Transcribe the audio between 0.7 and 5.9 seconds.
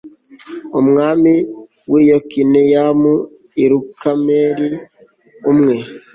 umwami w'i yokineyamu, i karumeli, umwe